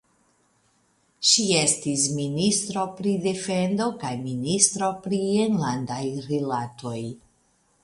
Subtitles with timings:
[1.31, 6.99] Ŝi estis ministro pri defendo kaj ministro pri enlandaj rilatoj.